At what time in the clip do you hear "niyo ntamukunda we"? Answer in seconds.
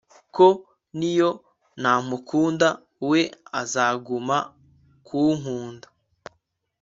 0.97-3.21